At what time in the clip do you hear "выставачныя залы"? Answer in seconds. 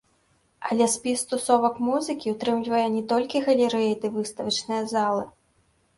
4.17-5.23